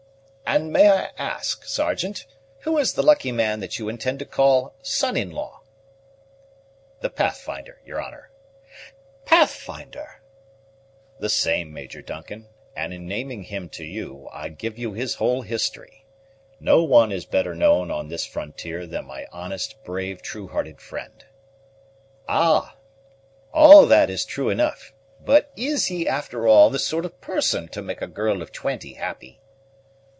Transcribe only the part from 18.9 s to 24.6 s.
my honest, brave, true hearted friend." "All that is true